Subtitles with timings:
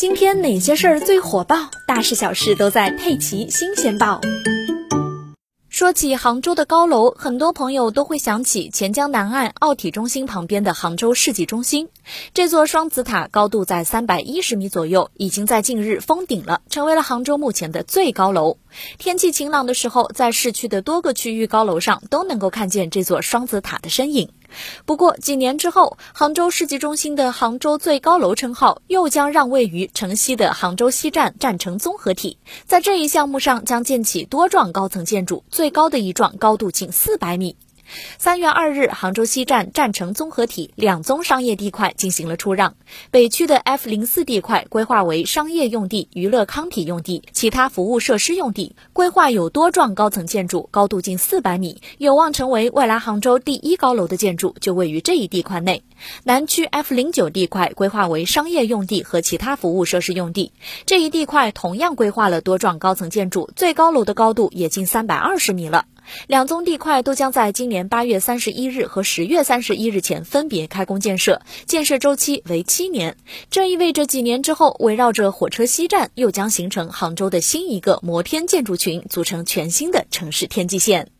[0.00, 1.68] 今天哪些事儿最火爆？
[1.86, 4.18] 大事小事都在《佩奇新鲜报》。
[5.68, 11.90] 说起杭州的高楼，很多朋友都会想起钱江南岸奥体中心旁边的杭州世纪中心。
[12.32, 18.56] 这座双子塔高度在三百一十米左右，已经在近日封顶了，成为了杭州目前的最高楼。
[18.96, 24.30] 天气晴朗的时候，在市区的多个区域高楼上都能够看见这座双子塔的身影。
[24.84, 32.38] 不过几年之后，杭州世纪中心的杭州最高楼称号又将让位于城西的杭州西站站城综合体。
[32.66, 37.56] 在这一项目上，将建起多幢高层建筑，最高的一幢高度近四百米。
[38.18, 42.74] 三月二日，杭州西站站城综合体两宗商业地块进行了出让。
[43.10, 55.82] 北区的 F 零四地块规划为商业用地、娱乐康体用地、其他服务设施用地，规划有多幢高层建筑，高度近四百米，有望成为未来杭州第一高楼的建筑，就位于这一地块内。
[56.24, 60.52] 南区 F 零九地块规划为商业用地和其他服务设施用地，
[60.86, 65.86] 这一地块同样规划了多幢高层建筑，最高楼的高度也近三百二十米了。
[66.26, 73.16] 两宗地块都将在今年八月三十一日和十月三十一日前分别开工建设，建设周期为七年。
[73.50, 81.10] 这意味着几年之后，围绕着火车西站又将形成杭州的新一个摩天建筑群，组成全新的城市天际线。